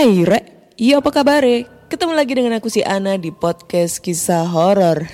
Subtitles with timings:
[0.00, 1.44] Hai Re, iya apa kabar
[1.92, 4.96] Ketemu lagi dengan aku si Ana di podcast kisah horor.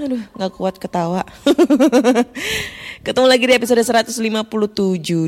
[0.00, 1.28] Aduh, gak kuat ketawa.
[3.04, 4.24] Ketemu lagi di episode 157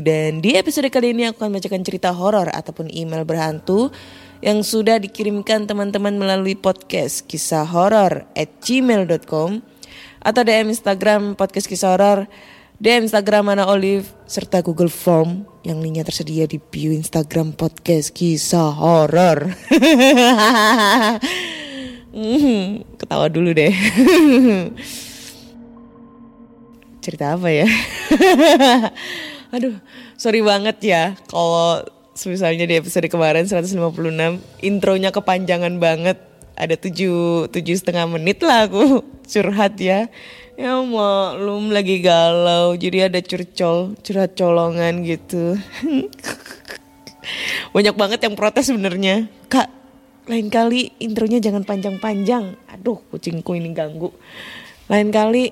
[0.01, 3.93] dan di episode kali ini aku akan bacakan cerita horor ataupun email berhantu
[4.41, 9.61] yang sudah dikirimkan teman-teman melalui podcast kisah horor at gmail.com
[10.25, 12.25] atau DM Instagram podcast kisah horor
[12.81, 18.73] DM Instagram Ana Olive serta Google Form yang linknya tersedia di bio Instagram podcast kisah
[18.73, 19.45] horor.
[22.11, 23.71] Hmm, ketawa dulu deh.
[27.05, 27.63] Cerita apa ya?
[29.55, 29.79] Aduh,
[30.19, 31.87] sorry banget ya kalau
[32.27, 33.79] misalnya di episode kemarin 156
[34.59, 36.19] intronya kepanjangan banget.
[36.59, 40.11] Ada tujuh tujuh setengah menit lah aku curhat ya.
[40.61, 45.57] Ya maklum lagi galau jadi ada curcol curhat colongan gitu.
[47.73, 49.25] Banyak banget yang protes sebenarnya.
[49.49, 49.65] Kak,
[50.29, 52.53] lain kali intronya jangan panjang-panjang.
[52.77, 54.13] Aduh, kucingku ini ganggu.
[54.85, 55.49] Lain kali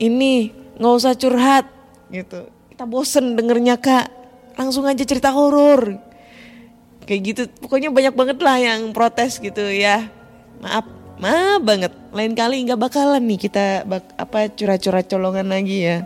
[0.00, 0.48] ini
[0.80, 1.68] nggak usah curhat
[2.08, 2.48] gitu.
[2.72, 4.08] Kita bosen dengernya kak.
[4.56, 6.00] Langsung aja cerita horor.
[7.04, 7.42] Kayak gitu.
[7.60, 10.08] Pokoknya banyak banget lah yang protes gitu ya.
[10.64, 10.88] Maaf,
[11.20, 11.92] maaf banget.
[12.12, 15.96] Lain kali nggak bakalan nih kita bak, apa curhat-curhat colongan lagi ya.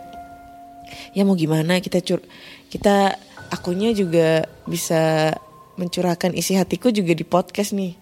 [1.15, 2.23] Ya mau gimana kita cur
[2.71, 3.15] kita
[3.51, 5.35] akunya juga bisa
[5.75, 7.95] mencurahkan isi hatiku juga di podcast nih.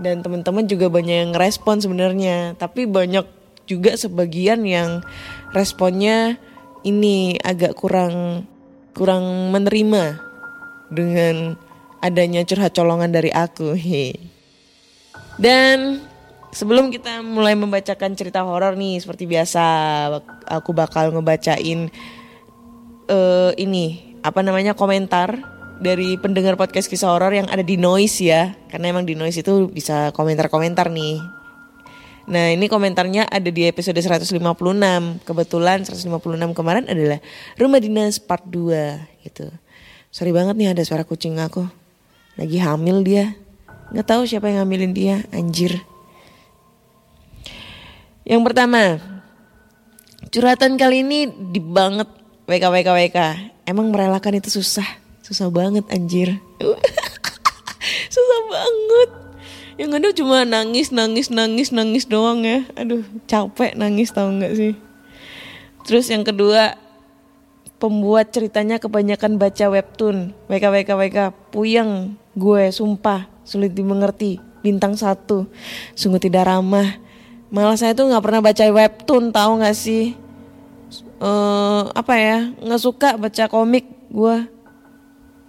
[0.00, 3.26] Dan teman-teman juga banyak yang respon sebenarnya, tapi banyak
[3.68, 5.04] juga sebagian yang
[5.54, 6.38] responnya
[6.86, 8.46] ini agak kurang
[8.96, 10.18] kurang menerima
[10.90, 11.54] dengan
[12.02, 13.76] adanya curhat colongan dari aku.
[13.76, 14.16] He.
[15.38, 16.09] Dan
[16.50, 19.62] sebelum kita mulai membacakan cerita horor nih seperti biasa,
[20.46, 21.90] aku bakal ngebacain
[23.10, 25.42] eh ini apa namanya komentar
[25.80, 28.54] dari pendengar podcast kisah horor yang ada di Noise ya.
[28.68, 31.18] Karena emang di Noise itu bisa komentar-komentar nih.
[32.30, 34.38] Nah ini komentarnya ada di episode 156.
[35.24, 37.18] Kebetulan 156 kemarin adalah
[37.58, 39.48] Rumah Dinas Part 2 gitu.
[40.12, 41.66] Sorry banget nih ada suara kucing aku.
[42.38, 43.34] Lagi hamil dia.
[43.90, 45.89] Nggak tahu siapa yang ngambilin dia, anjir.
[48.30, 49.02] Yang pertama,
[50.30, 52.06] curhatan kali ini di banget
[52.46, 53.18] WKWKWK.
[53.66, 54.86] Emang merelakan itu susah.
[55.18, 56.38] Susah banget anjir.
[58.14, 59.10] susah banget.
[59.82, 62.62] Yang ada cuma nangis, nangis, nangis, nangis doang ya.
[62.78, 64.78] Aduh capek nangis tau gak sih.
[65.82, 66.78] Terus yang kedua,
[67.82, 70.38] pembuat ceritanya kebanyakan baca webtoon.
[70.46, 74.38] WKWKWK, puyeng gue sumpah sulit dimengerti.
[74.62, 75.50] Bintang satu,
[75.98, 77.09] sungguh tidak ramah.
[77.50, 80.14] Malah saya tuh gak pernah baca webtoon tahu gak sih?
[81.20, 82.48] eh apa ya?
[82.56, 84.48] Nggak suka baca komik gue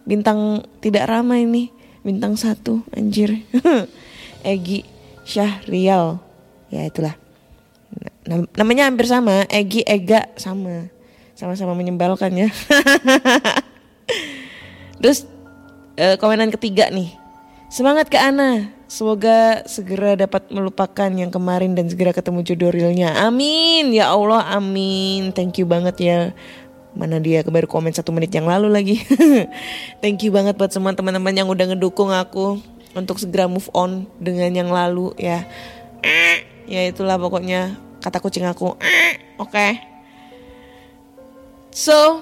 [0.04, 1.72] bintang tidak ramah ini
[2.04, 3.46] bintang satu anjir.
[4.44, 4.84] Egi
[5.24, 6.20] Syahrial.
[6.74, 7.16] Ya itulah.
[8.26, 9.46] Nam- namanya hampir sama.
[9.48, 10.90] Egi Ega sama.
[11.38, 12.50] Sama-sama menyebalkan ya.
[15.02, 15.26] Terus
[15.96, 17.21] eh, komenan ketiga nih
[17.72, 18.68] Semangat ke Ana.
[18.92, 23.16] Semoga segera dapat melupakan yang kemarin dan segera ketemu jodoh realnya.
[23.24, 23.96] Amin.
[23.96, 25.32] Ya Allah, amin.
[25.32, 26.20] Thank you banget ya.
[26.92, 29.00] Mana dia baru komen satu menit yang lalu lagi.
[30.04, 32.60] Thank you banget buat semua teman-teman yang udah ngedukung aku
[32.92, 35.48] untuk segera move on dengan yang lalu ya.
[36.68, 38.76] Ya itulah pokoknya kata kucing aku.
[39.40, 39.80] Oke.
[41.72, 42.20] So,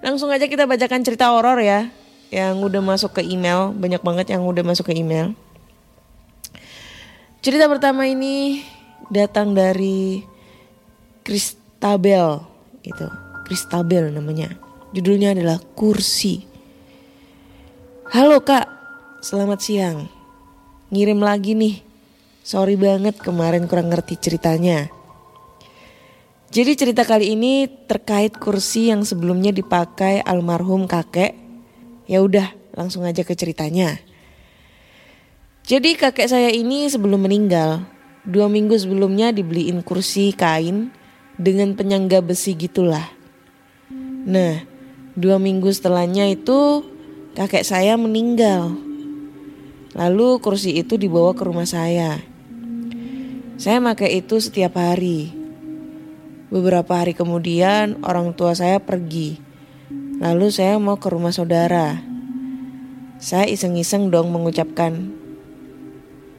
[0.00, 1.92] langsung aja kita bacakan cerita horor ya
[2.28, 5.32] yang udah masuk ke email, banyak banget yang udah masuk ke email.
[7.40, 8.60] Cerita pertama ini
[9.08, 10.20] datang dari
[11.24, 12.44] Kristabel
[12.84, 13.06] itu.
[13.48, 14.52] Kristabel namanya.
[14.92, 16.44] Judulnya adalah Kursi.
[18.12, 18.68] Halo Kak,
[19.24, 19.98] selamat siang.
[20.88, 21.84] Ngirim lagi nih.
[22.44, 24.88] Sorry banget kemarin kurang ngerti ceritanya.
[26.48, 31.47] Jadi cerita kali ini terkait kursi yang sebelumnya dipakai almarhum kakek.
[32.08, 34.00] Ya udah, langsung aja ke ceritanya.
[35.68, 37.84] Jadi kakek saya ini sebelum meninggal,
[38.24, 40.88] dua minggu sebelumnya dibeliin kursi kain
[41.36, 43.04] dengan penyangga besi gitulah.
[44.24, 44.64] Nah,
[45.12, 46.88] dua minggu setelahnya itu
[47.36, 48.72] kakek saya meninggal.
[49.92, 52.24] Lalu kursi itu dibawa ke rumah saya.
[53.60, 55.34] Saya pakai itu setiap hari.
[56.48, 59.47] Beberapa hari kemudian orang tua saya pergi.
[60.18, 62.02] Lalu saya mau ke rumah saudara.
[63.22, 65.14] Saya iseng-iseng dong mengucapkan,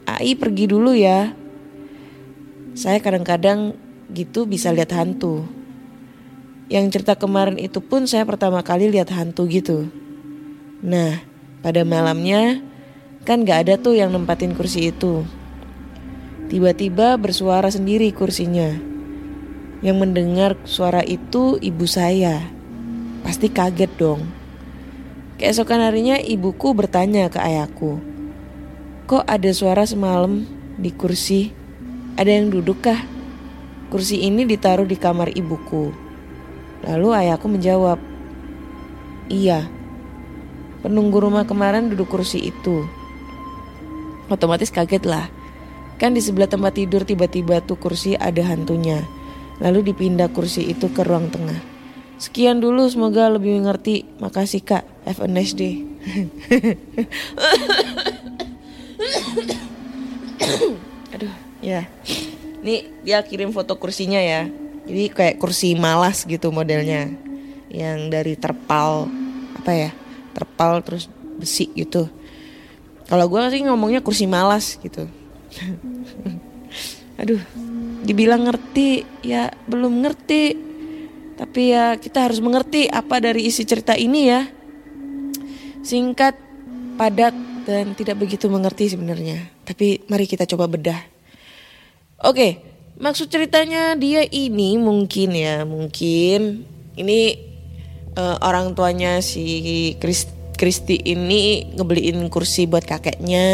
[0.04, 1.32] Ai pergi dulu ya.
[2.76, 3.72] Saya kadang-kadang
[4.12, 5.48] gitu bisa lihat hantu.
[6.68, 9.88] Yang cerita kemarin itu pun saya pertama kali lihat hantu gitu.
[10.84, 11.24] Nah,
[11.64, 12.60] pada malamnya
[13.24, 15.24] kan gak ada tuh yang nempatin kursi itu.
[16.52, 18.76] Tiba-tiba bersuara sendiri kursinya.
[19.80, 22.59] Yang mendengar suara itu ibu saya.
[23.20, 24.24] Pasti kaget dong.
[25.40, 28.00] Keesokan harinya ibuku bertanya ke ayahku.
[29.08, 30.44] Kok ada suara semalam
[30.76, 31.52] di kursi?
[32.16, 33.00] Ada yang duduk kah?
[33.88, 35.90] Kursi ini ditaruh di kamar ibuku.
[36.84, 38.00] Lalu ayahku menjawab,
[39.30, 39.70] Iya,
[40.82, 42.82] penunggu rumah kemarin duduk kursi itu.
[44.26, 45.30] Otomatis kaget lah.
[46.02, 49.06] Kan di sebelah tempat tidur tiba-tiba tuh kursi ada hantunya.
[49.62, 51.69] Lalu dipindah kursi itu ke ruang tengah.
[52.20, 54.04] Sekian dulu semoga lebih mengerti.
[54.20, 54.84] Makasih kak.
[55.08, 55.80] Have a nice day.
[61.16, 61.32] Aduh
[61.64, 61.88] ya.
[62.60, 64.52] Nih dia kirim foto kursinya ya.
[64.84, 67.08] Jadi kayak kursi malas gitu modelnya.
[67.72, 69.08] Yang dari terpal
[69.56, 69.88] apa ya?
[70.36, 71.08] Terpal terus
[71.40, 72.04] besi gitu.
[73.08, 75.08] Kalau gue sih ngomongnya kursi malas gitu.
[77.20, 77.40] Aduh,
[78.04, 80.68] dibilang ngerti ya belum ngerti.
[81.40, 84.44] Tapi ya kita harus mengerti apa dari isi cerita ini ya.
[85.80, 86.36] Singkat,
[87.00, 87.32] padat
[87.64, 89.48] dan tidak begitu mengerti sebenarnya.
[89.64, 91.00] Tapi mari kita coba bedah.
[92.20, 92.60] Oke,
[93.00, 96.68] maksud ceritanya dia ini mungkin ya, mungkin
[97.00, 97.20] ini
[98.12, 100.28] eh, orang tuanya si Chris
[100.60, 103.48] Kristi ini ngebeliin kursi buat kakeknya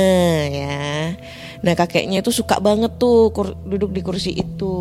[0.50, 1.14] ya.
[1.62, 3.30] Nah kakeknya itu suka banget tuh
[3.62, 4.74] duduk di kursi itu.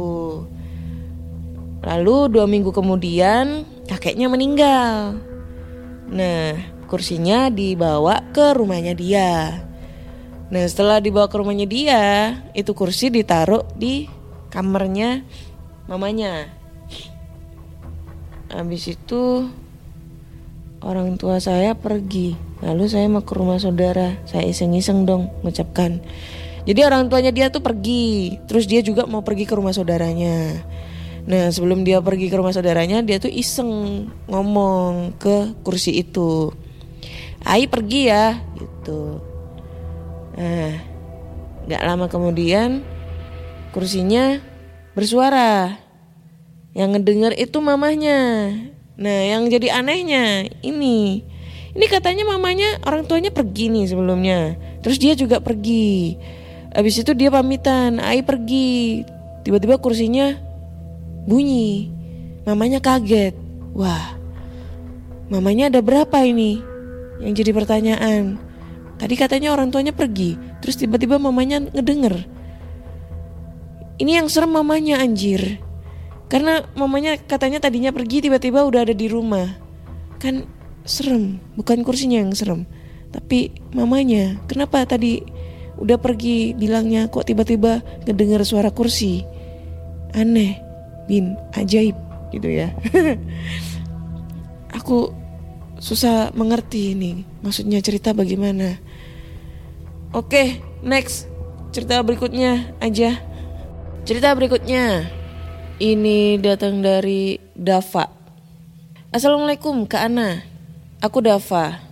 [1.83, 5.19] Lalu dua minggu kemudian kakeknya meninggal.
[6.11, 6.55] Nah
[6.85, 9.63] kursinya dibawa ke rumahnya dia.
[10.45, 12.03] Nah setelah dibawa ke rumahnya dia,
[12.53, 14.05] itu kursi ditaruh di
[14.53, 15.25] kamarnya
[15.89, 16.47] mamanya.
[18.53, 19.49] Habis itu
[20.85, 22.37] orang tua saya pergi.
[22.61, 24.15] Lalu saya mau ke rumah saudara.
[24.29, 25.99] Saya iseng-iseng dong mengucapkan.
[26.65, 28.37] Jadi orang tuanya dia tuh pergi.
[28.45, 30.61] Terus dia juga mau pergi ke rumah saudaranya.
[31.25, 36.53] Nah sebelum dia pergi ke rumah saudaranya dia tuh iseng ngomong ke kursi itu.
[37.41, 39.21] Ai pergi ya gitu.
[40.37, 40.71] Nah
[41.65, 42.85] gak lama kemudian
[43.73, 44.37] kursinya
[44.93, 45.81] bersuara.
[46.77, 48.21] Yang ngedenger itu mamahnya.
[49.01, 51.25] Nah yang jadi anehnya ini.
[51.75, 54.55] Ini katanya mamanya orang tuanya pergi nih sebelumnya.
[54.85, 56.15] Terus dia juga pergi.
[56.71, 59.03] Habis itu dia pamitan, Ai pergi.
[59.43, 60.44] Tiba-tiba kursinya
[61.25, 61.91] bunyi.
[62.45, 63.33] Mamanya kaget.
[63.75, 64.15] Wah,
[65.27, 66.61] mamanya ada berapa ini?
[67.19, 68.37] Yang jadi pertanyaan.
[68.95, 72.23] Tadi katanya orang tuanya pergi, terus tiba-tiba mamanya ngedenger.
[73.99, 75.59] Ini yang serem mamanya anjir.
[76.31, 79.55] Karena mamanya katanya tadinya pergi tiba-tiba udah ada di rumah.
[80.17, 80.47] Kan
[80.87, 82.63] serem, bukan kursinya yang serem.
[83.11, 85.23] Tapi mamanya, kenapa tadi
[85.75, 89.23] udah pergi bilangnya kok tiba-tiba ngedenger suara kursi?
[90.15, 90.64] Aneh,
[91.05, 91.95] bin, ajaib
[92.33, 92.73] gitu ya.
[94.77, 95.13] Aku
[95.79, 98.79] susah mengerti ini maksudnya cerita bagaimana.
[100.15, 101.27] Oke, next.
[101.75, 103.19] Cerita berikutnya aja.
[104.07, 105.11] Cerita berikutnya.
[105.75, 108.07] Ini datang dari Dava.
[109.11, 110.39] Assalamualaikum Kak Ana.
[111.03, 111.83] Aku Dava.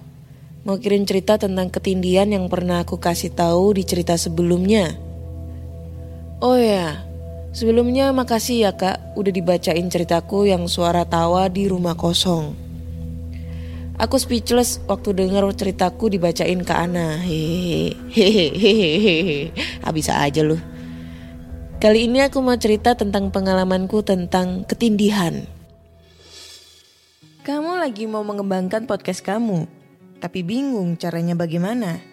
[0.64, 4.96] Mau kirim cerita tentang ketindian yang pernah aku kasih tahu di cerita sebelumnya.
[6.40, 7.04] Oh ya,
[7.54, 12.58] sebelumnya makasih ya kak udah dibacain ceritaku yang suara tawa di rumah kosong.
[14.02, 17.22] Aku speechless waktu dengar ceritaku dibacain ke Ana.
[17.22, 18.76] Hehehe.
[19.86, 20.58] Habis aja lu.
[21.78, 25.46] Kali ini aku mau cerita tentang pengalamanku tentang ketindihan.
[27.44, 29.68] Kamu lagi mau mengembangkan podcast kamu,
[30.24, 32.13] tapi bingung caranya bagaimana.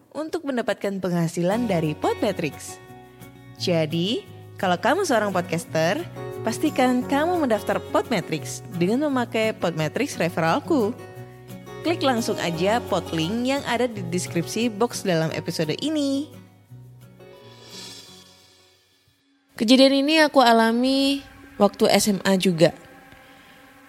[0.11, 2.79] untuk mendapatkan penghasilan dari Podmetrics.
[3.55, 4.23] Jadi,
[4.59, 6.03] kalau kamu seorang podcaster,
[6.43, 10.93] pastikan kamu mendaftar Podmetrics dengan memakai Podmetrics referralku.
[11.81, 16.29] Klik langsung aja podlink yang ada di deskripsi box dalam episode ini.
[19.57, 21.25] Kejadian ini aku alami
[21.57, 22.73] waktu SMA juga.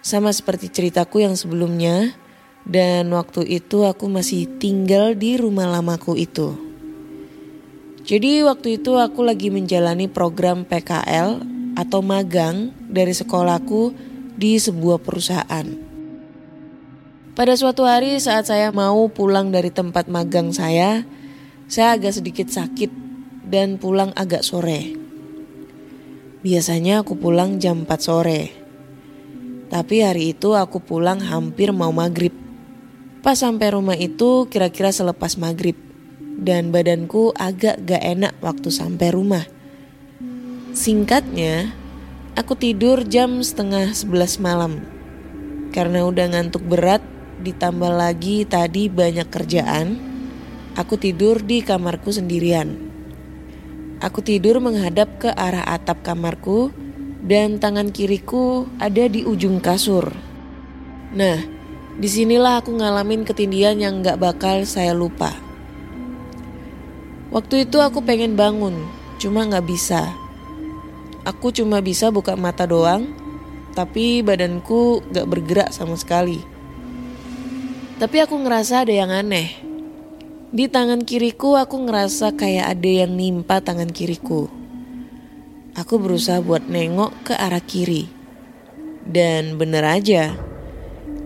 [0.01, 2.13] Sama seperti ceritaku yang sebelumnya,
[2.63, 6.55] dan waktu itu aku masih tinggal di rumah lamaku itu.
[8.03, 11.43] Jadi waktu itu aku lagi menjalani program PKL
[11.79, 13.95] atau magang dari sekolahku
[14.35, 15.67] di sebuah perusahaan.
[17.33, 21.01] Pada suatu hari saat saya mau pulang dari tempat magang saya,
[21.65, 22.91] saya agak sedikit sakit
[23.47, 24.93] dan pulang agak sore.
[26.43, 28.41] Biasanya aku pulang jam 4 sore.
[29.71, 32.42] Tapi hari itu aku pulang hampir mau maghrib.
[33.23, 35.79] Pas sampai rumah itu kira-kira selepas maghrib.
[36.35, 39.47] Dan badanku agak gak enak waktu sampai rumah.
[40.75, 41.71] Singkatnya,
[42.35, 44.83] aku tidur jam setengah 11 malam.
[45.71, 46.99] Karena udah ngantuk berat,
[47.39, 49.95] ditambah lagi tadi banyak kerjaan,
[50.75, 52.75] aku tidur di kamarku sendirian.
[54.03, 56.75] Aku tidur menghadap ke arah atap kamarku
[57.23, 60.11] dan tangan kiriku ada di ujung kasur.
[61.15, 61.52] Nah,
[61.93, 65.37] di sinilah aku ngalamin ketindian yang gak bakal saya lupa.
[67.29, 68.73] Waktu itu aku pengen bangun,
[69.21, 70.13] cuma gak bisa.
[71.25, 73.13] Aku cuma bisa buka mata doang,
[73.77, 76.41] tapi badanku gak bergerak sama sekali.
[78.01, 79.53] Tapi aku ngerasa ada yang aneh.
[80.53, 84.49] Di tangan kiriku aku ngerasa kayak ada yang nimpa tangan kiriku.
[85.73, 88.05] Aku berusaha buat nengok ke arah kiri.
[89.01, 90.37] Dan bener aja,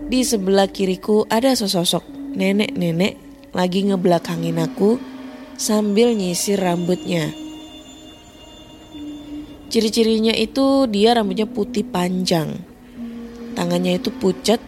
[0.07, 3.19] di sebelah kiriku ada sosok nenek-nenek
[3.51, 4.95] lagi ngebelakangin aku
[5.59, 7.35] sambil nyisir rambutnya.
[9.67, 12.55] Ciri-cirinya itu dia rambutnya putih panjang.
[13.51, 14.63] Tangannya itu pucat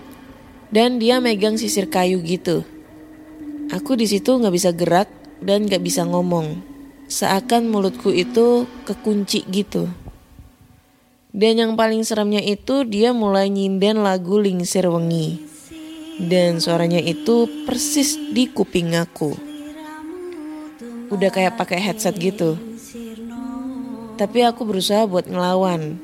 [0.76, 2.68] dan dia megang sisir kayu gitu.
[3.72, 5.08] Aku di situ nggak bisa gerak
[5.40, 6.60] dan nggak bisa ngomong.
[7.08, 9.88] Seakan mulutku itu kekunci gitu.
[11.30, 15.38] Dan yang paling seremnya itu dia mulai nyinden lagu Lingsir Wengi.
[16.18, 19.38] Dan suaranya itu persis di kuping aku.
[21.14, 22.58] Udah kayak pakai headset gitu.
[24.18, 26.02] Tapi aku berusaha buat ngelawan.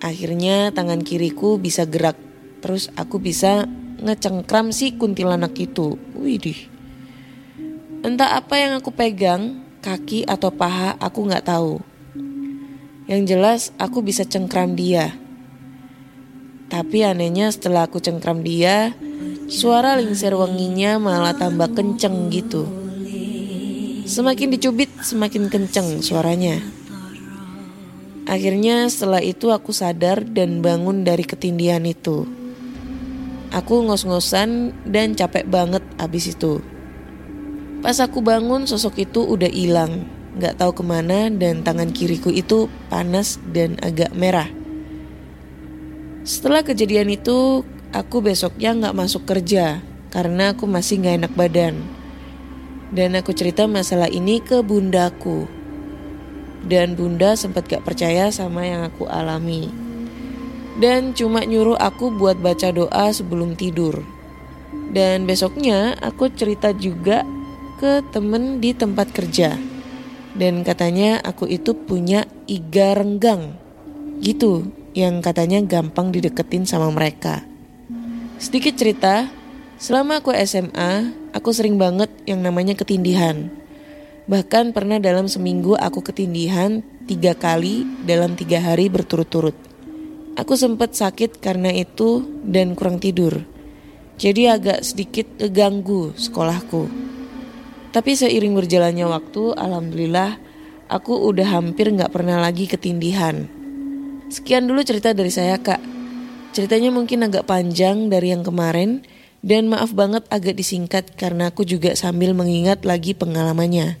[0.00, 2.16] Akhirnya tangan kiriku bisa gerak.
[2.64, 3.68] Terus aku bisa
[4.00, 6.00] ngecengkram si kuntilanak itu.
[6.16, 6.58] Widih.
[8.02, 11.97] Entah apa yang aku pegang, kaki atau paha aku nggak tahu.
[13.08, 15.16] Yang jelas aku bisa cengkram dia.
[16.68, 18.92] Tapi anehnya setelah aku cengkram dia,
[19.48, 22.68] suara lingsir wanginya malah tambah kenceng gitu.
[24.04, 26.60] Semakin dicubit, semakin kenceng suaranya.
[28.28, 32.28] Akhirnya setelah itu aku sadar dan bangun dari ketindihan itu.
[33.56, 36.60] Aku ngos-ngosan dan capek banget abis itu.
[37.80, 40.04] Pas aku bangun sosok itu udah hilang,
[40.38, 44.46] gak tahu ke mana dan tangan kiriku itu panas dan agak merah.
[46.28, 49.80] Setelah kejadian itu, aku besoknya nggak masuk kerja
[50.12, 51.74] karena aku masih nggak enak badan.
[52.88, 55.44] Dan aku cerita masalah ini ke bundaku.
[56.64, 59.68] Dan bunda sempat gak percaya sama yang aku alami.
[60.80, 64.04] Dan cuma nyuruh aku buat baca doa sebelum tidur.
[64.92, 67.28] Dan besoknya aku cerita juga
[67.76, 69.67] ke temen di tempat kerja.
[70.38, 73.58] Dan katanya aku itu punya iga renggang.
[74.22, 77.42] Gitu, yang katanya gampang dideketin sama mereka.
[78.38, 79.26] Sedikit cerita,
[79.82, 83.50] selama aku SMA, aku sering banget yang namanya ketindihan.
[84.30, 89.56] Bahkan pernah dalam seminggu aku ketindihan tiga kali dalam tiga hari berturut-turut.
[90.38, 93.42] Aku sempat sakit karena itu dan kurang tidur.
[94.18, 96.86] Jadi agak sedikit keganggu sekolahku.
[97.88, 100.36] Tapi seiring berjalannya waktu, alhamdulillah
[100.88, 103.48] aku udah hampir nggak pernah lagi ketindihan.
[104.28, 105.80] Sekian dulu cerita dari saya kak.
[106.52, 109.04] Ceritanya mungkin agak panjang dari yang kemarin
[109.40, 113.96] dan maaf banget agak disingkat karena aku juga sambil mengingat lagi pengalamannya.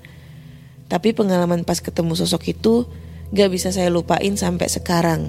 [0.88, 2.88] Tapi pengalaman pas ketemu sosok itu
[3.32, 5.28] gak bisa saya lupain sampai sekarang.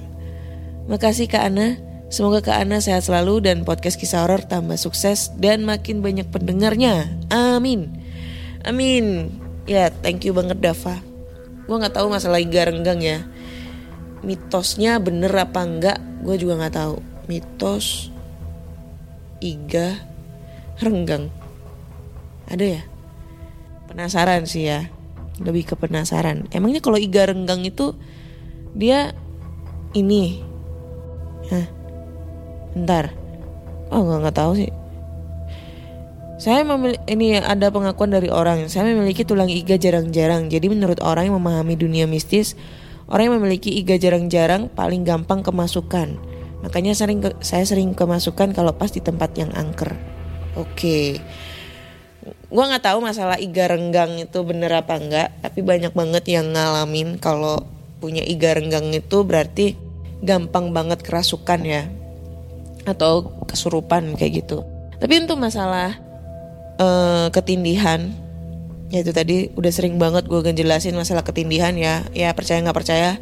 [0.88, 5.68] Makasih Kak Ana, semoga Kak Ana sehat selalu dan podcast kisah horor tambah sukses dan
[5.68, 7.12] makin banyak pendengarnya.
[7.30, 7.99] Amin.
[8.68, 9.32] Amin.
[9.70, 11.00] Ya, thank you banget Dava.
[11.70, 13.24] Gue nggak tahu masalah iga renggang ya.
[14.26, 16.96] Mitosnya bener apa enggak gue juga nggak tahu.
[17.30, 18.10] Mitos
[19.40, 19.96] iga
[20.82, 21.32] renggang.
[22.50, 22.82] Ada ya?
[23.88, 24.90] Penasaran sih ya.
[25.40, 26.52] Lebih ke penasaran.
[26.52, 27.96] Emangnya kalau iga renggang itu
[28.76, 29.16] dia
[29.96, 30.44] ini?
[31.48, 31.68] Hah?
[32.76, 33.14] Bentar.
[33.94, 34.70] Oh nggak nggak tahu sih
[36.40, 38.72] saya memiliki ini ada pengakuan dari orang.
[38.72, 40.48] Saya memiliki tulang iga jarang-jarang.
[40.48, 42.56] Jadi menurut orang yang memahami dunia mistis,
[43.12, 46.16] orang yang memiliki iga jarang-jarang paling gampang kemasukan.
[46.64, 50.00] Makanya sering ke, saya sering kemasukan kalau pas di tempat yang angker.
[50.56, 51.20] Oke.
[52.48, 57.20] Gua nggak tahu masalah iga renggang itu bener apa enggak, tapi banyak banget yang ngalamin
[57.20, 57.68] kalau
[58.00, 59.76] punya iga renggang itu berarti
[60.24, 61.84] gampang banget kerasukan ya
[62.88, 64.64] atau kesurupan kayak gitu.
[65.04, 66.09] Tapi untuk masalah
[66.80, 68.10] uh, ketindihan.
[68.90, 72.02] Ya itu tadi udah sering banget gue ngejelasin masalah ketindihan ya.
[72.16, 73.22] Ya percaya nggak percaya.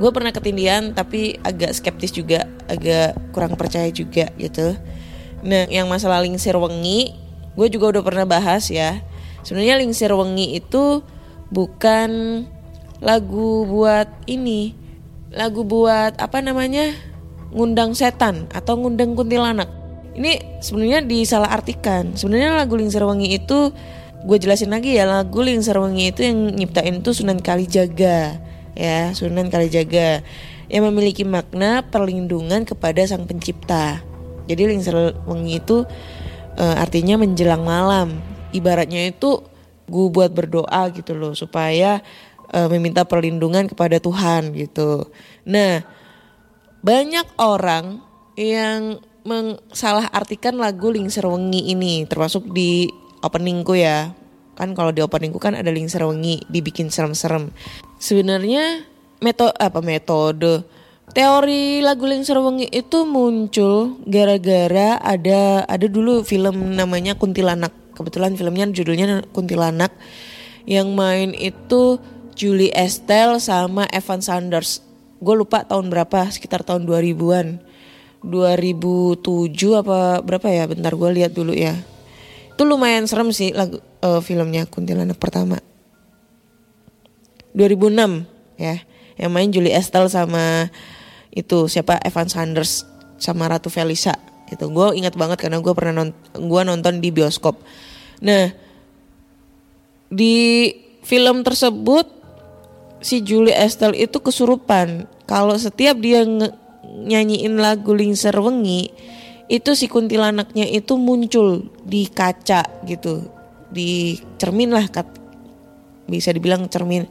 [0.00, 4.74] Gue pernah ketindihan tapi agak skeptis juga agak kurang percaya juga gitu.
[5.46, 7.14] Nah yang masalah lingsir wengi
[7.54, 8.98] gue juga udah pernah bahas ya.
[9.46, 11.04] Sebenarnya lingsir wengi itu
[11.52, 12.42] bukan
[13.02, 14.72] lagu buat ini
[15.34, 16.92] lagu buat apa namanya
[17.52, 19.68] ngundang setan atau ngundang kuntilanak
[20.12, 22.12] ini sebenarnya disalahartikan.
[22.16, 23.72] Sebenarnya lagu Lingsir Wangi itu
[24.22, 28.38] gue jelasin lagi ya lagu Lingsir Wangi itu yang nyiptain itu Sunan Kalijaga
[28.78, 30.22] ya Sunan Kalijaga
[30.70, 34.00] yang memiliki makna perlindungan kepada sang pencipta.
[34.48, 35.84] Jadi Lingsir Wangi itu
[36.56, 38.20] e, artinya menjelang malam.
[38.52, 39.44] Ibaratnya itu
[39.88, 42.00] gue buat berdoa gitu loh supaya
[42.48, 45.08] e, meminta perlindungan kepada Tuhan gitu.
[45.48, 45.84] Nah
[46.82, 48.00] banyak orang
[48.34, 48.98] yang
[50.10, 52.90] artikan lagu Lingser Wengi ini termasuk di
[53.22, 54.14] openingku ya.
[54.52, 57.54] Kan kalau di openingku kan ada Lingser Wengi dibikin serem-serem.
[58.02, 58.84] Sebenarnya
[59.22, 60.66] metode apa metode
[61.14, 67.72] teori lagu Lingser Wengi itu muncul gara-gara ada ada dulu film namanya Kuntilanak.
[67.92, 69.94] Kebetulan filmnya judulnya Kuntilanak.
[70.66, 71.98] Yang main itu
[72.38, 74.80] Julie Estelle sama Evan Sanders.
[75.22, 77.71] Gue lupa tahun berapa sekitar tahun 2000-an
[78.22, 79.22] 2007
[79.78, 80.64] apa berapa ya?
[80.70, 81.74] Bentar gue lihat dulu ya.
[82.54, 85.58] Itu lumayan serem sih lagu uh, filmnya kuntilanak pertama.
[87.52, 88.24] 2006
[88.56, 88.80] ya
[89.20, 90.72] yang main Julie Estelle sama
[91.32, 92.00] itu siapa?
[92.00, 92.84] Evan Sanders
[93.20, 94.16] sama Ratu Felisa.
[94.48, 97.60] Itu gue ingat banget karena gue pernah nonton gue nonton di bioskop.
[98.24, 98.52] Nah
[100.12, 100.68] di
[101.02, 102.04] film tersebut
[103.02, 105.10] si Julie Estelle itu kesurupan.
[105.26, 106.22] Kalau setiap dia
[106.92, 108.92] nyanyiin lagu Lingser Wengi
[109.48, 113.26] itu si kuntilanaknya itu muncul di kaca gitu.
[113.72, 115.08] Di cermin lah kat,
[116.04, 117.08] bisa dibilang cermin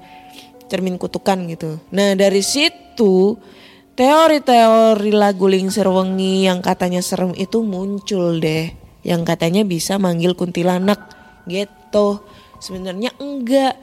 [0.72, 1.82] cermin kutukan gitu.
[1.92, 3.36] Nah dari situ
[3.98, 8.72] teori-teori lagu Lingser Wengi yang katanya serem itu muncul deh.
[9.02, 11.12] Yang katanya bisa manggil kuntilanak
[11.50, 12.22] gitu.
[12.62, 13.76] Sebenarnya enggak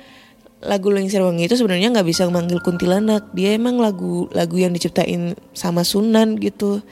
[0.59, 5.39] lagu Lengser Wangi itu sebenarnya nggak bisa manggil kuntilanak dia emang lagu lagu yang diciptain
[5.55, 6.83] sama Sunan gitu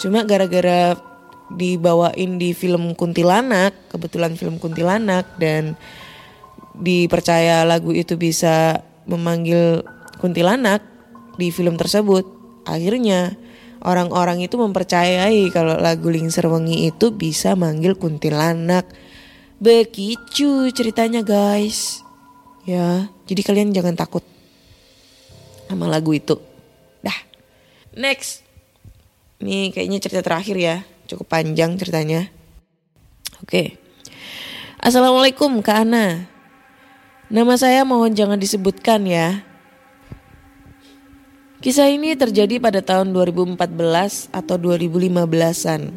[0.00, 0.96] cuma gara-gara
[1.52, 5.76] dibawain di film kuntilanak kebetulan film kuntilanak dan
[6.78, 9.84] dipercaya lagu itu bisa memanggil
[10.20, 10.80] kuntilanak
[11.36, 12.24] di film tersebut
[12.64, 13.36] akhirnya
[13.78, 18.90] Orang-orang itu mempercayai kalau lagu Lingser Wengi itu bisa manggil kuntilanak.
[19.62, 22.02] Begitu ceritanya guys.
[22.68, 24.20] Ya, jadi kalian jangan takut
[25.72, 26.36] sama lagu itu.
[27.00, 27.16] Dah.
[27.96, 28.44] Next.
[29.40, 30.76] Nih kayaknya cerita terakhir ya.
[31.08, 32.28] Cukup panjang ceritanya.
[33.40, 33.80] Oke.
[34.84, 36.28] Assalamualaikum Kak Ana.
[37.32, 39.40] Nama saya mohon jangan disebutkan ya.
[41.64, 43.56] Kisah ini terjadi pada tahun 2014
[44.28, 45.96] atau 2015-an.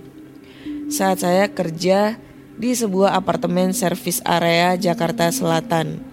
[0.88, 2.16] Saat saya kerja
[2.56, 6.11] di sebuah apartemen servis area Jakarta Selatan.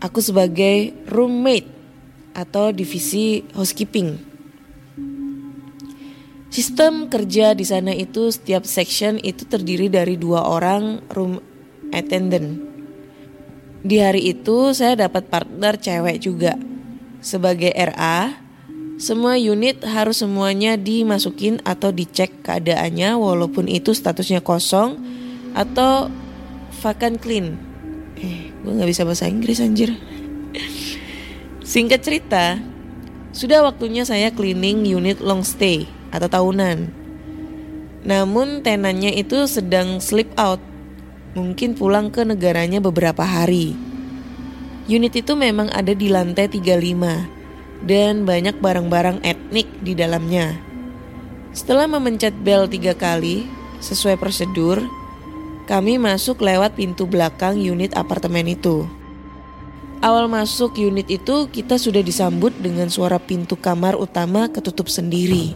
[0.00, 1.68] Aku sebagai roommate
[2.32, 4.16] atau divisi housekeeping.
[6.50, 11.38] Sistem kerja di sana itu setiap section itu terdiri dari dua orang room
[11.94, 12.58] attendant.
[13.80, 16.58] Di hari itu saya dapat partner cewek juga.
[17.20, 18.34] Sebagai RA,
[19.00, 25.00] semua unit harus semuanya dimasukin atau dicek keadaannya walaupun itu statusnya kosong
[25.56, 26.12] atau
[26.84, 27.56] vacant clean.
[28.20, 29.96] Eh, gue gak bisa bahasa Inggris anjir.
[31.64, 32.58] Singkat cerita,
[33.30, 36.90] sudah waktunya saya cleaning unit long stay atau tahunan.
[38.02, 40.58] Namun tenannya itu sedang sleep out,
[41.38, 43.76] mungkin pulang ke negaranya beberapa hari.
[44.90, 50.58] Unit itu memang ada di lantai 35 dan banyak barang-barang etnik di dalamnya.
[51.54, 53.46] Setelah memencet bel tiga kali,
[53.78, 54.82] sesuai prosedur,
[55.70, 58.90] kami masuk lewat pintu belakang unit apartemen itu.
[60.02, 65.54] Awal masuk unit itu kita sudah disambut dengan suara pintu kamar utama ketutup sendiri.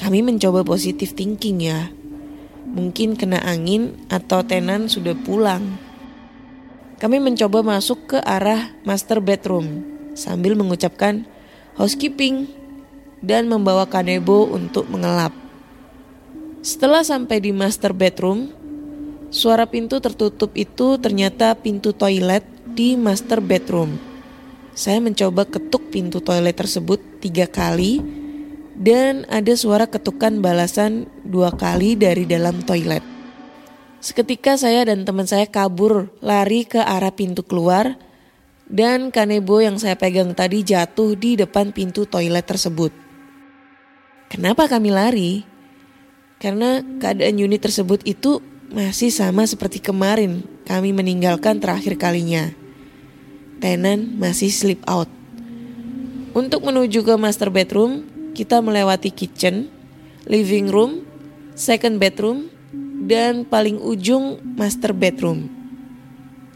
[0.00, 1.92] Kami mencoba positif thinking ya.
[2.64, 5.76] Mungkin kena angin atau tenan sudah pulang.
[6.96, 9.84] Kami mencoba masuk ke arah master bedroom
[10.16, 11.28] sambil mengucapkan
[11.76, 12.48] housekeeping
[13.20, 15.36] dan membawa kanebo untuk mengelap.
[16.64, 18.64] Setelah sampai di master bedroom,
[19.30, 22.44] suara pintu tertutup itu ternyata pintu toilet
[22.76, 23.98] di master bedroom.
[24.76, 28.04] Saya mencoba ketuk pintu toilet tersebut tiga kali
[28.76, 33.00] dan ada suara ketukan balasan dua kali dari dalam toilet.
[34.04, 37.96] Seketika saya dan teman saya kabur lari ke arah pintu keluar
[38.68, 42.92] dan kanebo yang saya pegang tadi jatuh di depan pintu toilet tersebut.
[44.28, 45.32] Kenapa kami lari?
[46.36, 52.50] Karena keadaan unit tersebut itu masih sama seperti kemarin kami meninggalkan terakhir kalinya.
[53.62, 55.08] Tenan masih sleep out.
[56.36, 58.04] Untuk menuju ke master bedroom,
[58.36, 59.72] kita melewati kitchen,
[60.28, 61.08] living room,
[61.56, 62.52] second bedroom,
[63.08, 65.48] dan paling ujung master bedroom.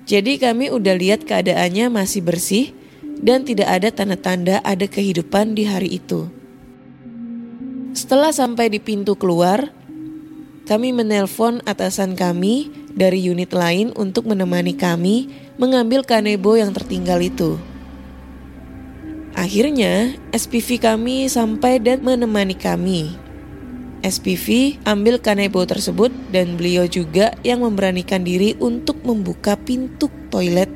[0.05, 2.75] Jadi kami udah lihat keadaannya masih bersih
[3.23, 6.29] dan tidak ada tanda-tanda ada kehidupan di hari itu.
[7.95, 9.71] Setelah sampai di pintu keluar,
[10.71, 15.27] kami menelpon atasan kami dari unit lain untuk menemani kami
[15.59, 17.59] mengambil kanebo yang tertinggal itu.
[19.35, 23.11] Akhirnya, SPV kami sampai dan menemani kami.
[24.07, 30.71] SPV ambil kanebo tersebut dan beliau juga yang memberanikan diri untuk membuka pintu toilet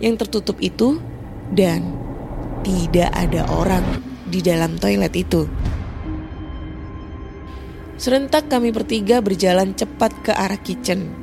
[0.00, 1.04] yang tertutup itu
[1.52, 1.84] dan
[2.64, 3.84] tidak ada orang
[4.24, 5.44] di dalam toilet itu.
[7.94, 11.14] Serentak kami bertiga berjalan cepat ke arah kitchen.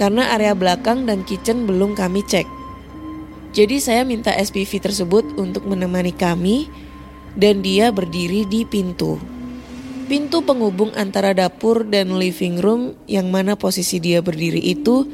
[0.00, 2.48] Karena area belakang dan kitchen belum kami cek.
[3.52, 6.72] Jadi saya minta SPV tersebut untuk menemani kami
[7.36, 9.20] dan dia berdiri di pintu.
[10.08, 15.04] Pintu penghubung antara dapur dan living room yang mana posisi dia berdiri itu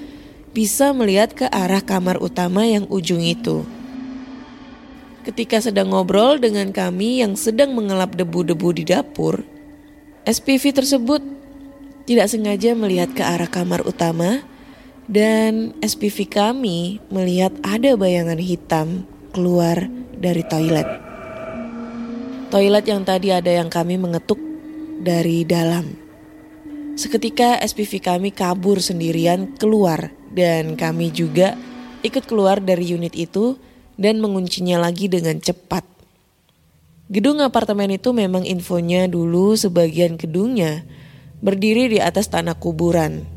[0.55, 3.67] bisa melihat ke arah kamar utama yang ujung itu.
[5.27, 9.43] Ketika sedang ngobrol dengan kami yang sedang mengelap debu-debu di dapur,
[10.25, 11.21] SPV tersebut
[12.09, 14.41] tidak sengaja melihat ke arah kamar utama
[15.05, 19.05] dan SPV kami melihat ada bayangan hitam
[19.37, 19.85] keluar
[20.17, 20.89] dari toilet.
[22.49, 24.41] Toilet yang tadi ada yang kami mengetuk
[25.05, 25.93] dari dalam.
[26.97, 31.53] Seketika SPV kami kabur sendirian keluar dan kami juga
[32.01, 33.61] ikut keluar dari unit itu
[34.01, 35.94] dan menguncinya lagi dengan cepat.
[37.05, 40.89] Gedung apartemen itu memang infonya dulu sebagian gedungnya
[41.45, 43.29] berdiri di atas tanah kuburan,